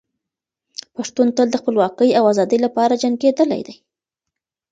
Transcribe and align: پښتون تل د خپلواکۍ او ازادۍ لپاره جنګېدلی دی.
پښتون 0.95 1.27
تل 1.37 1.47
د 1.51 1.55
خپلواکۍ 1.61 2.09
او 2.19 2.23
ازادۍ 2.33 2.59
لپاره 2.65 2.99
جنګېدلی 3.03 3.61
دی. 3.67 3.75